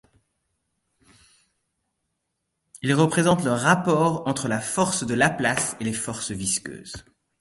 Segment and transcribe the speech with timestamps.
[2.81, 7.05] Il représente le rapport entre la force de Laplace et les forces visqueuses.